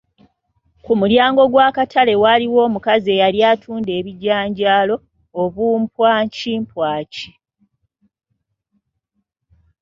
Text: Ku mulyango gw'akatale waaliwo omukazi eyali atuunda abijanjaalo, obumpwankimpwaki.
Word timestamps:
Ku 0.83 0.91
mulyango 0.99 1.43
gw'akatale 1.51 2.13
waaliwo 2.21 2.59
omukazi 2.67 3.09
eyali 3.15 3.39
atuunda 3.51 3.91
abijanjaalo, 3.99 4.95
obumpwankimpwaki. 5.41 7.29